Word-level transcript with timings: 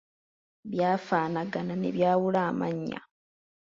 Byafaanagana 0.71 1.73
ne 1.77 1.89
byawula 1.95 2.39
amannya. 2.49 2.99